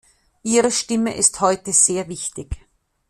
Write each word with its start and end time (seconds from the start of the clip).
Ihre 0.41 0.71
Stimme 0.71 1.15
ist 1.15 1.41
heute 1.41 1.71
sehr 1.73 2.07
wichtig. 2.09 2.55